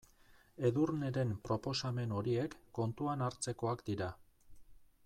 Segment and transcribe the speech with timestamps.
[0.69, 4.11] Edurneren proposamen horiek kontuan hartzekoak dira.